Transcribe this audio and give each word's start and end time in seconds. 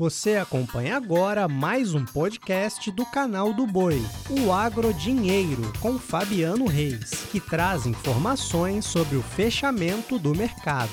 Você 0.00 0.36
acompanha 0.36 0.96
agora 0.96 1.46
mais 1.46 1.92
um 1.92 2.06
podcast 2.06 2.90
do 2.90 3.04
canal 3.04 3.52
do 3.52 3.66
Boi, 3.66 4.00
o 4.30 4.50
Agro 4.50 4.94
Dinheiro, 4.94 5.70
com 5.78 5.98
Fabiano 5.98 6.64
Reis, 6.64 7.26
que 7.30 7.38
traz 7.38 7.84
informações 7.84 8.86
sobre 8.86 9.18
o 9.18 9.22
fechamento 9.22 10.18
do 10.18 10.34
mercado. 10.34 10.90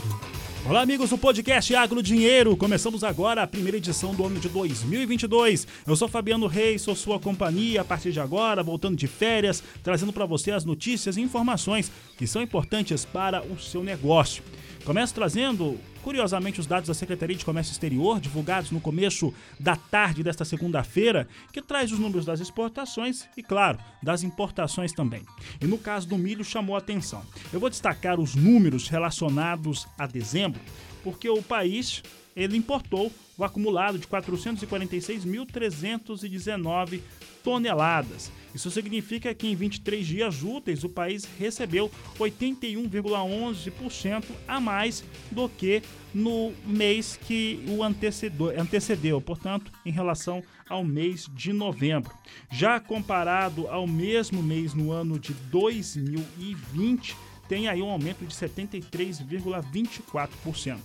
Olá, 0.66 0.82
amigos 0.82 1.12
do 1.12 1.18
podcast 1.18 1.74
Agro 1.74 2.04
Dinheiro. 2.04 2.58
Começamos 2.58 3.02
agora 3.02 3.42
a 3.42 3.48
primeira 3.48 3.78
edição 3.78 4.14
do 4.14 4.26
ano 4.26 4.42
de 4.42 4.50
2022. 4.50 5.66
Eu 5.88 5.96
sou 5.96 6.10
Fabiano 6.10 6.46
Reis, 6.46 6.82
sou 6.82 6.94
sua 6.94 7.18
companhia 7.18 7.80
a 7.80 7.86
partir 7.86 8.12
de 8.12 8.20
agora, 8.20 8.62
voltando 8.62 8.98
de 8.98 9.08
férias, 9.08 9.64
trazendo 9.82 10.12
para 10.12 10.26
você 10.26 10.52
as 10.52 10.66
notícias 10.66 11.16
e 11.16 11.22
informações 11.22 11.90
que 12.18 12.28
são 12.28 12.42
importantes 12.42 13.06
para 13.06 13.42
o 13.42 13.58
seu 13.58 13.82
negócio. 13.82 14.44
Começo 14.84 15.14
trazendo, 15.14 15.78
curiosamente, 16.08 16.62
os 16.62 16.66
dados 16.66 16.88
da 16.88 16.94
Secretaria 16.94 17.36
de 17.36 17.44
Comércio 17.44 17.74
Exterior, 17.74 18.22
divulgados 18.22 18.72
no 18.72 18.80
começo 18.80 19.34
da 19.60 19.76
tarde 19.76 20.24
desta 20.24 20.46
segunda-feira, 20.46 21.28
que 21.52 21.62
traz 21.62 21.92
os 21.92 22.00
números 22.00 22.24
das 22.24 22.40
exportações 22.40 23.28
e, 23.36 23.44
claro, 23.44 23.78
das 24.02 24.24
importações 24.24 24.94
também. 24.94 25.26
E 25.60 25.68
no 25.68 25.78
caso 25.78 26.08
do 26.08 26.18
milho 26.18 26.46
chamou 26.46 26.78
a 26.78 26.80
atenção. 26.80 27.22
Eu 27.52 27.60
vou 27.60 27.70
destacar 27.70 28.22
os 28.22 28.36
números 28.36 28.88
relacionados 28.88 29.86
a 29.98 30.08
dezembro, 30.08 30.62
porque 31.04 31.28
o 31.30 31.42
país 31.42 32.04
ele 32.36 32.56
importou 32.56 33.12
o 33.36 33.44
acumulado 33.44 33.98
de 33.98 34.06
446.319 34.08 37.02
toneladas. 37.44 38.32
Isso 38.54 38.70
significa 38.70 39.34
que 39.34 39.48
em 39.48 39.56
23 39.56 40.06
dias 40.06 40.44
úteis 40.44 40.84
o 40.84 40.90
país 40.90 41.28
recebeu 41.40 41.90
81,11% 42.20 44.26
a 44.48 44.60
mais 44.60 45.04
do 45.32 45.50
que 45.50 45.82
no 46.14 46.54
mês 46.66 47.18
que 47.28 47.64
o 47.68 47.82
antecedeu, 47.84 48.60
antecedeu, 48.60 49.20
portanto, 49.22 49.72
em 49.86 49.92
relação 49.92 50.44
ao 50.68 50.84
mês 50.84 51.30
de 51.34 51.54
novembro. 51.54 52.12
Já 52.52 52.80
comparado 52.80 53.68
ao 53.68 53.88
mesmo 53.88 54.44
mês 54.44 54.74
no 54.74 54.92
ano 54.92 55.20
de 55.20 55.34
2020, 55.34 57.16
tem 57.48 57.68
aí 57.68 57.82
um 57.82 57.90
aumento 57.90 58.26
de 58.26 58.34
73,24%. 58.34 60.78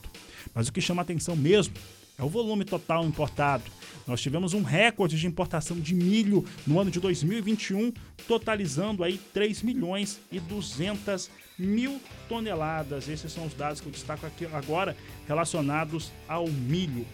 Mas 0.55 0.69
o 0.69 0.73
que 0.73 0.81
chama 0.81 1.03
atenção 1.03 1.37
mesmo 1.37 1.75
é 2.19 2.25
o 2.25 2.29
volume 2.29 2.65
total 2.65 3.05
importado. 3.05 3.65
Nós 4.07 4.21
tivemos 4.21 4.55
um 4.55 4.63
recorde 4.63 5.19
de 5.19 5.27
importação 5.27 5.79
de 5.79 5.95
milho 5.95 6.45
no 6.67 6.81
ano 6.81 6.91
de 6.91 7.01
2021, 7.01 7.93
totalizando 8.27 9.05
aí 9.05 9.19
3 9.33 9.63
milhões 9.63 10.21
e 10.31 10.39
200 10.41 11.31
mil 11.59 12.01
toneladas. 12.29 13.09
Esses 13.09 13.33
são 13.33 13.47
os 13.47 13.55
dados 13.55 13.81
que 13.81 13.87
eu 13.87 13.93
destaco 13.93 14.27
aqui 14.27 14.47
agora 14.47 14.97
relacionados 15.27 16.13
ao 16.29 16.49
milho. 16.49 17.07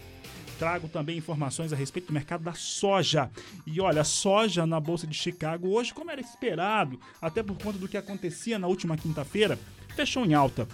Trago 0.58 0.88
também 0.88 1.16
informações 1.16 1.72
a 1.72 1.76
respeito 1.76 2.08
do 2.08 2.12
mercado 2.12 2.42
da 2.42 2.52
soja. 2.52 3.30
E 3.66 3.80
olha, 3.80 4.02
soja 4.02 4.66
na 4.66 4.80
Bolsa 4.80 5.06
de 5.06 5.14
Chicago 5.14 5.68
hoje, 5.68 5.94
como 5.94 6.10
era 6.10 6.20
esperado, 6.20 6.98
até 7.22 7.42
por 7.42 7.56
conta 7.56 7.78
do 7.78 7.88
que 7.88 7.96
acontecia 7.96 8.58
na 8.58 8.66
última 8.66 8.96
quinta-feira, 8.96 9.58
fechou 9.94 10.24
em 10.24 10.34
alta. 10.34 10.66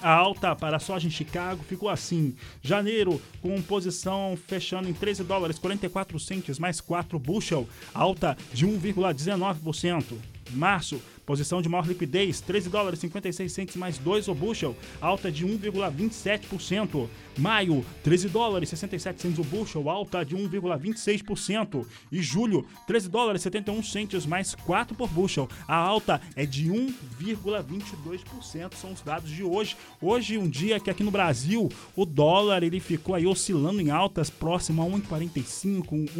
A 0.00 0.10
alta 0.10 0.56
para 0.56 0.78
a 0.78 0.80
soja 0.80 1.06
em 1.06 1.10
Chicago 1.10 1.62
ficou 1.62 1.90
assim: 1.90 2.34
janeiro 2.62 3.20
com 3.42 3.60
posição 3.60 4.38
fechando 4.46 4.88
em 4.88 4.94
13 4.94 5.24
dólares 5.24 5.58
44 5.58 6.18
centes 6.18 6.58
mais 6.58 6.80
4 6.80 7.18
bushel, 7.18 7.68
alta 7.92 8.36
de 8.52 8.66
1,19%. 8.66 10.29
Março 10.56 11.00
Posição 11.30 11.62
de 11.62 11.68
maior 11.68 11.86
liquidez, 11.86 12.40
13 12.40 12.68
dólares 12.68 12.98
56 12.98 13.52
centes 13.52 13.76
mais 13.76 13.98
2 13.98 14.26
o 14.26 14.34
bushel, 14.34 14.74
alta 15.00 15.30
de 15.30 15.46
1,27%. 15.46 17.08
Maio, 17.38 17.86
13 18.02 18.28
dólares 18.28 18.68
67 18.70 19.22
centes 19.22 19.38
o 19.38 19.44
bushel, 19.44 19.88
alta 19.88 20.24
de 20.24 20.34
1,26%. 20.34 21.86
E 22.10 22.20
julho, 22.20 22.66
13 22.84 23.08
dólares 23.08 23.42
71 23.42 23.80
centes 23.84 24.26
mais 24.26 24.56
4 24.56 24.96
por 24.96 25.08
bushel, 25.08 25.48
a 25.68 25.76
alta 25.76 26.20
é 26.34 26.44
de 26.44 26.68
1,22%. 26.68 28.74
São 28.74 28.92
os 28.92 29.00
dados 29.00 29.30
de 29.30 29.44
hoje. 29.44 29.76
Hoje, 30.02 30.36
um 30.36 30.48
dia 30.48 30.80
que 30.80 30.90
aqui 30.90 31.04
no 31.04 31.12
Brasil 31.12 31.68
o 31.94 32.04
dólar 32.04 32.64
ele 32.64 32.80
ficou 32.80 33.14
aí 33.14 33.28
oscilando 33.28 33.80
em 33.80 33.92
altas 33.92 34.30
próximo 34.30 34.82
a 34.82 34.84
1,45, 34.84 36.10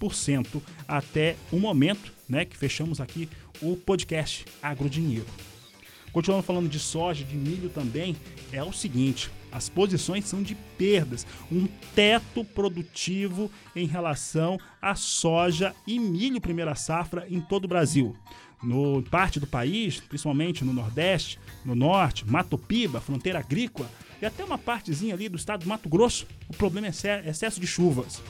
1,5% 0.00 0.60
até 0.88 1.36
o 1.52 1.60
momento, 1.60 2.17
né, 2.28 2.44
que 2.44 2.56
fechamos 2.56 3.00
aqui 3.00 3.28
o 3.60 3.76
podcast 3.76 4.44
Agrodinheiro. 4.62 5.26
Continuando 6.12 6.44
falando 6.44 6.68
de 6.68 6.78
soja, 6.78 7.24
de 7.24 7.36
milho 7.36 7.68
também, 7.68 8.16
é 8.52 8.62
o 8.62 8.72
seguinte: 8.72 9.30
as 9.52 9.68
posições 9.68 10.24
são 10.24 10.42
de 10.42 10.54
perdas, 10.76 11.26
um 11.50 11.66
teto 11.94 12.44
produtivo 12.44 13.50
em 13.74 13.86
relação 13.86 14.58
à 14.80 14.94
soja 14.94 15.74
e 15.86 15.98
milho 15.98 16.40
primeira 16.40 16.74
safra 16.74 17.26
em 17.28 17.40
todo 17.40 17.64
o 17.64 17.68
Brasil. 17.68 18.16
No 18.62 19.02
parte 19.04 19.38
do 19.38 19.46
país, 19.46 20.00
principalmente 20.00 20.64
no 20.64 20.72
Nordeste, 20.72 21.38
no 21.64 21.76
Norte, 21.76 22.28
Mato 22.28 22.58
Piba, 22.58 23.00
fronteira 23.00 23.38
agrícola 23.38 23.88
e 24.20 24.26
até 24.26 24.44
uma 24.44 24.58
partezinha 24.58 25.14
ali 25.14 25.28
do 25.28 25.36
estado 25.36 25.62
do 25.62 25.68
Mato 25.68 25.88
Grosso, 25.88 26.26
o 26.48 26.54
problema 26.54 26.88
é 26.88 27.28
excesso 27.28 27.60
de 27.60 27.66
chuvas. 27.66 28.20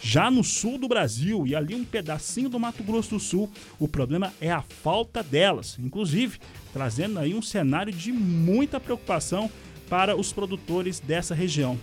Já 0.00 0.30
no 0.30 0.44
sul 0.44 0.78
do 0.78 0.88
Brasil 0.88 1.46
e 1.46 1.54
ali 1.54 1.74
um 1.74 1.84
pedacinho 1.84 2.48
do 2.48 2.60
Mato 2.60 2.82
Grosso 2.82 3.10
do 3.10 3.20
Sul, 3.20 3.50
o 3.78 3.88
problema 3.88 4.32
é 4.40 4.50
a 4.50 4.62
falta 4.62 5.22
delas, 5.22 5.76
inclusive 5.78 6.38
trazendo 6.72 7.18
aí 7.18 7.34
um 7.34 7.42
cenário 7.42 7.92
de 7.92 8.12
muita 8.12 8.78
preocupação 8.78 9.50
para 9.88 10.16
os 10.16 10.32
produtores 10.32 11.00
dessa 11.00 11.34
região. 11.34 11.78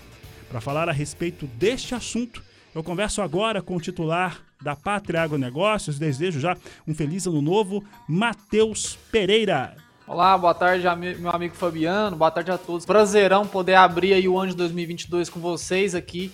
Para 0.50 0.62
falar 0.62 0.88
a 0.88 0.92
respeito 0.92 1.48
deste 1.48 1.96
assunto, 1.96 2.44
eu 2.76 2.84
converso 2.84 3.22
agora 3.22 3.62
com 3.62 3.76
o 3.76 3.82
titular 3.82 4.42
da 4.62 4.76
Pátria 4.76 5.22
Agronegócios, 5.22 6.00
desejo 6.00 6.40
já 6.40 6.56
um 6.88 6.94
feliz 6.94 7.26
ano 7.26 7.42
novo, 7.42 7.84
Matheus 8.08 8.98
Pereira. 9.12 9.76
Olá, 10.06 10.38
boa 10.38 10.54
tarde, 10.54 10.86
meu 11.20 11.32
amigo 11.32 11.56
Fabiano, 11.56 12.16
boa 12.16 12.30
tarde 12.30 12.52
a 12.52 12.58
todos. 12.58 12.86
Prazerão 12.86 13.48
poder 13.48 13.76
abrir 13.76 14.14
aí 14.14 14.28
o 14.28 14.38
ano 14.38 14.52
de 14.52 14.58
2022 14.58 15.30
com 15.30 15.40
vocês 15.40 15.96
aqui 15.96 16.32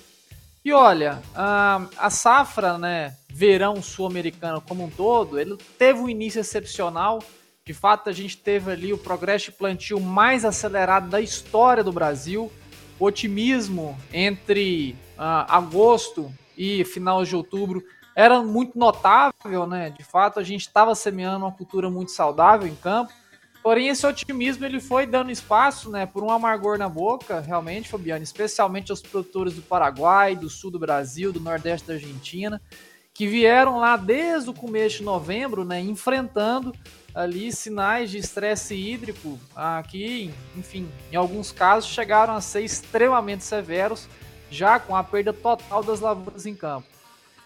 e 0.64 0.74
olha, 0.74 1.22
a, 1.34 1.88
a 1.98 2.10
safra, 2.10 2.78
né, 2.78 3.16
verão 3.30 3.82
sul-americano 3.82 4.62
como 4.62 4.84
um 4.84 4.90
todo, 4.90 5.40
ele 5.40 5.58
teve 5.78 6.00
um 6.00 6.10
início 6.10 6.42
excepcional. 6.42 7.20
De 7.66 7.74
fato, 7.74 8.10
a 8.10 8.12
gente 8.12 8.38
teve 8.38 8.72
ali 8.72 8.92
o 8.92 8.98
progresso 8.98 9.46
de 9.46 9.58
plantio 9.58 10.00
mais 10.00 10.44
acelerado 10.44 11.08
da 11.10 11.22
história 11.22 11.84
do 11.84 11.92
Brasil. 11.92 12.52
O 13.00 13.06
otimismo 13.06 13.98
entre 14.12 14.98
uh, 15.18 15.48
agosto 15.48 16.34
e 16.58 16.84
final 16.84 17.24
de 17.24 17.36
outubro 17.36 17.82
era 18.16 18.42
muito 18.42 18.78
notável, 18.78 19.66
né? 19.66 19.92
De 19.92 20.04
fato, 20.04 20.40
a 20.40 20.44
gente 20.44 20.62
estava 20.62 20.94
semeando 20.94 21.46
uma 21.46 21.54
cultura 21.54 21.90
muito 21.90 22.12
saudável 22.12 22.68
em 22.68 22.76
campo. 22.76 23.14
Porém, 23.62 23.90
esse 23.90 24.08
otimismo 24.08 24.66
ele 24.66 24.80
foi 24.80 25.06
dando 25.06 25.32
espaço, 25.32 25.92
né, 25.92 26.06
por 26.06 26.24
um 26.24 26.32
amargor 26.32 26.78
na 26.78 26.88
boca, 26.88 27.42
realmente, 27.42 27.90
Fabiano, 27.90 28.24
especialmente 28.24 28.90
aos 28.90 29.02
produtores 29.02 29.54
do 29.54 29.62
Paraguai, 29.62 30.36
do 30.36 30.50
sul 30.50 30.72
do 30.72 30.80
Brasil, 30.80 31.34
do 31.34 31.42
nordeste 31.42 31.88
da 31.88 31.96
Argentina, 31.96 32.62
que 33.14 33.28
vieram 33.28 33.78
lá 33.78 33.98
desde 33.98 34.50
o 34.50 34.54
começo 34.54 35.00
de 35.00 35.04
novembro, 35.04 35.66
né, 35.66 35.82
enfrentando 35.82 36.74
ali 37.14 37.52
sinais 37.52 38.10
de 38.10 38.18
estresse 38.18 38.76
hídrico, 38.76 39.38
aqui, 39.54 40.34
enfim, 40.56 40.90
em 41.12 41.18
alguns 41.18 41.52
casos 41.52 41.90
chegaram 41.90 42.34
a 42.34 42.40
ser 42.40 42.62
extremamente 42.62 43.44
severos, 43.44 44.08
já 44.50 44.80
com 44.80 44.96
a 44.96 45.04
perda 45.04 45.34
total 45.34 45.84
das 45.84 46.00
lavouras 46.00 46.46
em 46.46 46.56
campo. 46.56 46.88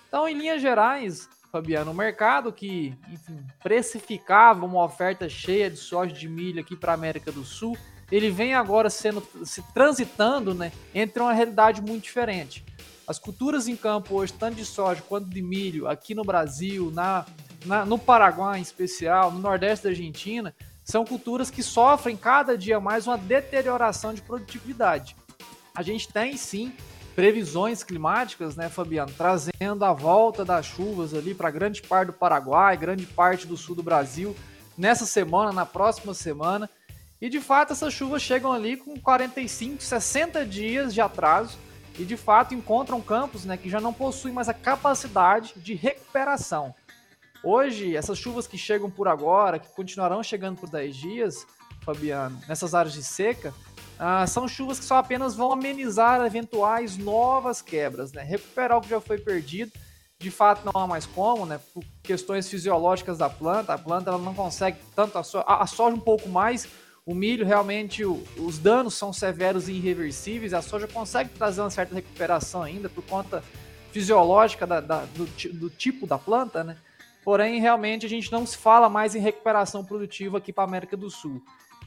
Então, 0.07 0.27
em 0.27 0.37
linhas 0.37 0.61
gerais, 0.61 1.27
Fabiano, 1.53 1.91
o 1.91 1.93
mercado 1.93 2.51
que 2.51 2.97
enfim, 3.11 3.45
precificava 3.61 4.65
uma 4.65 4.83
oferta 4.83 5.29
cheia 5.29 5.69
de 5.69 5.77
soja 5.77 6.11
de 6.11 6.27
milho 6.27 6.59
aqui 6.59 6.75
para 6.75 6.93
a 6.93 6.95
América 6.95 7.31
do 7.31 7.45
Sul, 7.45 7.77
ele 8.11 8.31
vem 8.31 8.55
agora 8.55 8.89
sendo 8.89 9.21
se 9.45 9.61
transitando 9.71 10.55
né, 10.55 10.71
entre 10.95 11.21
uma 11.21 11.31
realidade 11.31 11.79
muito 11.79 12.05
diferente. 12.05 12.65
As 13.07 13.19
culturas 13.19 13.67
em 13.67 13.75
campo 13.75 14.15
hoje, 14.15 14.33
tanto 14.33 14.55
de 14.55 14.65
soja 14.65 15.03
quanto 15.07 15.29
de 15.29 15.43
milho, 15.43 15.87
aqui 15.87 16.15
no 16.15 16.23
Brasil, 16.23 16.89
na, 16.89 17.23
na, 17.67 17.85
no 17.85 17.99
Paraguai 17.99 18.57
em 18.57 18.63
especial, 18.63 19.31
no 19.31 19.37
Nordeste 19.37 19.83
da 19.83 19.91
Argentina, 19.91 20.55
são 20.83 21.05
culturas 21.05 21.51
que 21.51 21.61
sofrem 21.61 22.17
cada 22.17 22.57
dia 22.57 22.79
mais 22.79 23.05
uma 23.05 23.17
deterioração 23.17 24.11
de 24.11 24.23
produtividade. 24.23 25.15
A 25.75 25.83
gente 25.83 26.11
tem 26.11 26.35
sim 26.35 26.73
previsões 27.15 27.83
climáticas, 27.83 28.55
né, 28.55 28.69
Fabiano, 28.69 29.11
trazendo 29.15 29.83
a 29.85 29.93
volta 29.93 30.43
das 30.43 30.65
chuvas 30.65 31.13
ali 31.13 31.33
para 31.33 31.51
grande 31.51 31.81
parte 31.81 32.07
do 32.07 32.13
Paraguai, 32.13 32.75
grande 32.75 33.05
parte 33.05 33.45
do 33.45 33.55
sul 33.55 33.75
do 33.75 33.83
Brasil, 33.83 34.35
nessa 34.77 35.05
semana, 35.05 35.51
na 35.51 35.65
próxima 35.65 36.13
semana. 36.13 36.69
E 37.21 37.29
de 37.29 37.39
fato 37.39 37.71
essas 37.71 37.93
chuvas 37.93 38.21
chegam 38.21 38.51
ali 38.51 38.75
com 38.75 38.99
45, 38.99 39.81
60 39.81 40.45
dias 40.45 40.93
de 40.93 41.01
atraso 41.01 41.57
e 41.97 42.03
de 42.03 42.17
fato 42.17 42.53
encontram 42.53 42.99
campos 42.99 43.45
né, 43.45 43.55
que 43.55 43.69
já 43.69 43.79
não 43.79 43.93
possuem 43.93 44.33
mais 44.33 44.49
a 44.49 44.53
capacidade 44.53 45.53
de 45.57 45.73
recuperação. 45.73 46.73
Hoje, 47.43 47.95
essas 47.95 48.17
chuvas 48.17 48.47
que 48.47 48.57
chegam 48.57 48.89
por 48.89 49.07
agora, 49.07 49.59
que 49.59 49.67
continuarão 49.73 50.23
chegando 50.23 50.57
por 50.57 50.69
10 50.69 50.95
dias, 50.95 51.45
Fabiano, 51.81 52.39
nessas 52.47 52.73
áreas 52.73 52.93
de 52.93 53.03
seca, 53.03 53.53
ah, 53.99 54.25
são 54.27 54.47
chuvas 54.47 54.79
que 54.79 54.85
só 54.85 54.97
apenas 54.97 55.35
vão 55.35 55.51
amenizar 55.51 56.21
eventuais 56.25 56.97
novas 56.97 57.61
quebras, 57.61 58.11
né? 58.11 58.23
Recuperar 58.23 58.77
o 58.77 58.81
que 58.81 58.89
já 58.89 58.99
foi 58.99 59.17
perdido, 59.17 59.71
de 60.19 60.31
fato 60.31 60.65
não 60.65 60.81
há 60.81 60.87
mais 60.87 61.05
como, 61.05 61.45
né? 61.45 61.59
Por 61.73 61.83
questões 62.01 62.49
fisiológicas 62.49 63.17
da 63.17 63.29
planta, 63.29 63.73
a 63.73 63.77
planta 63.77 64.09
ela 64.09 64.19
não 64.19 64.33
consegue 64.33 64.77
tanto 64.95 65.17
a 65.17 65.23
soja, 65.23 65.45
a 65.47 65.67
soja 65.67 65.95
um 65.95 65.99
pouco 65.99 66.27
mais, 66.29 66.67
o 67.05 67.13
milho 67.13 67.45
realmente 67.45 68.03
o, 68.03 68.23
os 68.37 68.57
danos 68.57 68.95
são 68.95 69.13
severos 69.13 69.67
e 69.67 69.73
irreversíveis, 69.73 70.53
a 70.53 70.61
soja 70.61 70.87
consegue 70.87 71.29
trazer 71.31 71.61
uma 71.61 71.69
certa 71.69 71.93
recuperação 71.93 72.63
ainda 72.63 72.89
por 72.89 73.03
conta 73.03 73.43
fisiológica 73.91 74.65
da, 74.65 74.79
da, 74.79 75.05
do, 75.05 75.25
do 75.53 75.69
tipo 75.69 76.07
da 76.07 76.17
planta, 76.17 76.63
né? 76.63 76.77
Porém, 77.23 77.61
realmente 77.61 78.05
a 78.05 78.09
gente 78.09 78.31
não 78.31 78.45
se 78.45 78.57
fala 78.57 78.89
mais 78.89 79.15
em 79.15 79.19
recuperação 79.19 79.83
produtiva 79.85 80.39
aqui 80.39 80.51
para 80.51 80.63
a 80.63 80.67
América 80.67 80.97
do 80.97 81.09
Sul. 81.09 81.41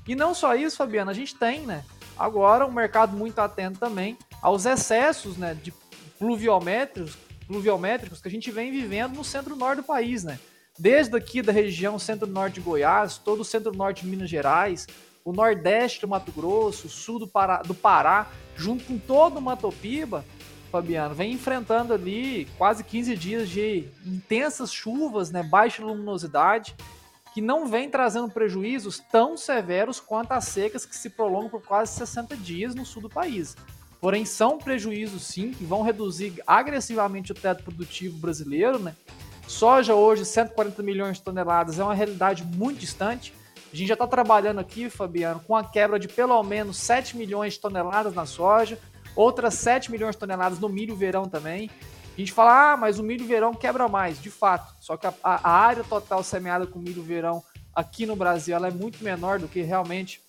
E 0.06 0.14
não 0.14 0.32
só 0.32 0.54
isso, 0.54 0.76
Fabiana, 0.76 1.10
a 1.10 1.14
gente 1.14 1.34
tem, 1.34 1.60
né? 1.60 1.84
Agora 2.18 2.66
um 2.66 2.72
mercado 2.72 3.16
muito 3.16 3.38
atento 3.38 3.78
também 3.78 4.16
aos 4.40 4.64
excessos, 4.64 5.36
né, 5.36 5.54
de 5.54 5.72
pluviométricos, 6.18 7.16
pluviométricos 7.46 8.20
que 8.20 8.28
a 8.28 8.30
gente 8.30 8.50
vem 8.50 8.70
vivendo 8.70 9.16
no 9.16 9.24
centro-norte 9.24 9.82
do 9.82 9.86
país, 9.86 10.24
né? 10.24 10.38
Desde 10.78 11.16
aqui 11.16 11.40
da 11.42 11.52
região 11.52 11.98
centro-norte 11.98 12.54
de 12.54 12.60
Goiás, 12.60 13.18
todo 13.18 13.40
o 13.40 13.44
centro-norte 13.44 14.02
de 14.02 14.08
Minas 14.08 14.28
Gerais, 14.28 14.86
o 15.24 15.32
nordeste 15.32 16.02
do 16.02 16.08
Mato 16.08 16.30
Grosso, 16.32 16.86
o 16.86 16.90
sul 16.90 17.18
do 17.18 17.26
Pará, 17.26 17.62
do 17.62 17.74
Pará, 17.74 18.28
junto 18.54 18.84
com 18.84 18.98
todo 18.98 19.38
o 19.38 19.42
Mato 19.42 19.72
Piba, 19.72 20.24
Fabiano, 20.70 21.14
vem 21.14 21.32
enfrentando 21.32 21.94
ali 21.94 22.46
quase 22.58 22.84
15 22.84 23.16
dias 23.16 23.48
de 23.48 23.88
intensas 24.04 24.72
chuvas, 24.72 25.30
né, 25.30 25.42
baixa 25.42 25.82
luminosidade, 25.82 26.74
que 27.36 27.42
não 27.42 27.66
vem 27.66 27.90
trazendo 27.90 28.30
prejuízos 28.30 28.98
tão 29.12 29.36
severos 29.36 30.00
quanto 30.00 30.32
as 30.32 30.44
secas 30.44 30.86
que 30.86 30.96
se 30.96 31.10
prolongam 31.10 31.50
por 31.50 31.62
quase 31.62 31.92
60 31.92 32.34
dias 32.34 32.74
no 32.74 32.86
sul 32.86 33.02
do 33.02 33.10
país. 33.10 33.54
Porém, 34.00 34.24
são 34.24 34.56
prejuízos 34.56 35.24
sim, 35.24 35.50
que 35.50 35.62
vão 35.62 35.82
reduzir 35.82 36.42
agressivamente 36.46 37.32
o 37.32 37.34
teto 37.34 37.62
produtivo 37.62 38.16
brasileiro. 38.16 38.78
Né? 38.78 38.96
Soja 39.46 39.94
hoje, 39.94 40.24
140 40.24 40.82
milhões 40.82 41.18
de 41.18 41.24
toneladas, 41.24 41.78
é 41.78 41.84
uma 41.84 41.92
realidade 41.92 42.42
muito 42.42 42.78
distante. 42.78 43.34
A 43.70 43.76
gente 43.76 43.88
já 43.88 43.92
está 43.92 44.06
trabalhando 44.06 44.60
aqui, 44.60 44.88
Fabiano, 44.88 45.40
com 45.46 45.54
a 45.54 45.62
quebra 45.62 45.98
de 45.98 46.08
pelo 46.08 46.42
menos 46.42 46.78
7 46.78 47.18
milhões 47.18 47.52
de 47.52 47.60
toneladas 47.60 48.14
na 48.14 48.24
soja, 48.24 48.78
outras 49.14 49.52
7 49.56 49.90
milhões 49.90 50.14
de 50.14 50.20
toneladas 50.20 50.58
no 50.58 50.70
milho 50.70 50.96
verão 50.96 51.28
também. 51.28 51.70
A 52.16 52.18
gente 52.20 52.32
fala, 52.32 52.72
ah, 52.72 52.76
mas 52.78 52.98
o 52.98 53.02
milho 53.02 53.26
verão 53.26 53.52
quebra 53.52 53.86
mais, 53.88 54.20
de 54.20 54.30
fato. 54.30 54.74
Só 54.80 54.96
que 54.96 55.06
a, 55.06 55.14
a 55.22 55.50
área 55.50 55.84
total 55.84 56.22
semeada 56.22 56.66
com 56.66 56.78
milho 56.78 57.02
verão 57.02 57.44
aqui 57.74 58.06
no 58.06 58.16
Brasil 58.16 58.56
ela 58.56 58.68
é 58.68 58.70
muito 58.70 59.04
menor 59.04 59.38
do 59.38 59.46
que 59.46 59.60
realmente 59.60 60.22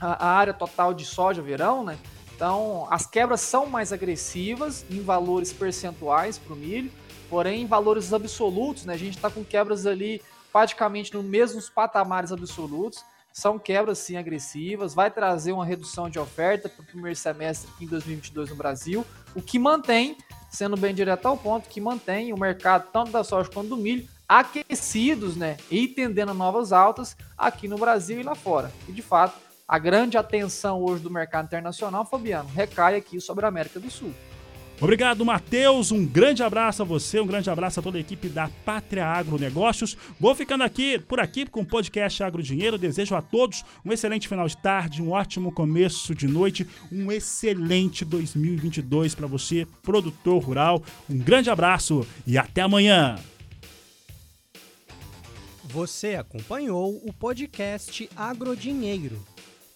a, 0.00 0.28
a 0.28 0.30
área 0.30 0.54
total 0.54 0.94
de 0.94 1.04
soja 1.04 1.42
verão, 1.42 1.84
né? 1.84 1.98
Então, 2.34 2.86
as 2.90 3.06
quebras 3.06 3.42
são 3.42 3.66
mais 3.66 3.92
agressivas 3.92 4.84
em 4.90 5.02
valores 5.02 5.52
percentuais 5.52 6.38
para 6.38 6.54
o 6.54 6.56
milho, 6.56 6.90
porém 7.28 7.62
em 7.62 7.66
valores 7.66 8.14
absolutos, 8.14 8.86
né? 8.86 8.94
A 8.94 8.98
gente 8.98 9.16
está 9.16 9.30
com 9.30 9.44
quebras 9.44 9.86
ali 9.86 10.22
praticamente 10.50 11.12
nos 11.12 11.24
mesmos 11.24 11.68
patamares 11.68 12.32
absolutos. 12.32 13.04
São 13.30 13.58
quebras 13.58 13.98
sim 13.98 14.16
agressivas, 14.16 14.94
vai 14.94 15.10
trazer 15.10 15.52
uma 15.52 15.66
redução 15.66 16.08
de 16.08 16.18
oferta 16.18 16.70
para 16.70 16.82
o 16.82 16.86
primeiro 16.86 17.16
semestre 17.16 17.70
em 17.78 17.86
2022 17.86 18.48
no 18.48 18.56
Brasil, 18.56 19.04
o 19.34 19.42
que 19.42 19.58
mantém 19.58 20.16
sendo 20.56 20.74
bem 20.74 20.94
direto 20.94 21.26
ao 21.26 21.36
ponto, 21.36 21.68
que 21.68 21.82
mantém 21.82 22.32
o 22.32 22.38
mercado, 22.38 22.88
tanto 22.90 23.10
da 23.10 23.22
soja 23.22 23.50
quanto 23.52 23.68
do 23.68 23.76
milho, 23.76 24.08
aquecidos, 24.26 25.36
né? 25.36 25.58
E 25.70 25.86
tendendo 25.86 26.30
a 26.30 26.34
novas 26.34 26.72
altas 26.72 27.14
aqui 27.36 27.68
no 27.68 27.76
Brasil 27.76 28.20
e 28.20 28.22
lá 28.22 28.34
fora. 28.34 28.72
E 28.88 28.92
de 28.92 29.02
fato, 29.02 29.38
a 29.68 29.78
grande 29.78 30.16
atenção 30.16 30.82
hoje 30.82 31.02
do 31.02 31.10
mercado 31.10 31.44
internacional, 31.44 32.06
Fabiano, 32.06 32.48
recai 32.48 32.96
aqui 32.96 33.20
sobre 33.20 33.44
a 33.44 33.48
América 33.48 33.78
do 33.78 33.90
Sul. 33.90 34.14
Obrigado, 34.80 35.24
Matheus. 35.24 35.90
Um 35.90 36.04
grande 36.04 36.42
abraço 36.42 36.82
a 36.82 36.84
você, 36.84 37.18
um 37.18 37.26
grande 37.26 37.48
abraço 37.48 37.80
a 37.80 37.82
toda 37.82 37.96
a 37.96 38.00
equipe 38.00 38.28
da 38.28 38.50
Pátria 38.64 39.06
Agronegócios. 39.06 39.96
Vou 40.20 40.34
ficando 40.34 40.64
aqui 40.64 40.98
por 40.98 41.18
aqui 41.18 41.46
com 41.46 41.60
o 41.60 41.66
podcast 41.66 42.22
Agro 42.22 42.42
Dinheiro. 42.42 42.76
Desejo 42.76 43.14
a 43.14 43.22
todos 43.22 43.64
um 43.84 43.92
excelente 43.92 44.28
final 44.28 44.46
de 44.46 44.56
tarde, 44.56 45.02
um 45.02 45.12
ótimo 45.12 45.50
começo 45.50 46.14
de 46.14 46.28
noite, 46.28 46.66
um 46.92 47.10
excelente 47.10 48.04
2022 48.04 49.14
para 49.14 49.26
você, 49.26 49.66
produtor 49.82 50.42
rural. 50.42 50.82
Um 51.08 51.18
grande 51.18 51.48
abraço 51.48 52.06
e 52.26 52.36
até 52.36 52.60
amanhã. 52.60 53.16
Você 55.64 56.14
acompanhou 56.14 57.00
o 57.04 57.12
podcast 57.12 58.08
Agrodinheiro. 58.14 59.35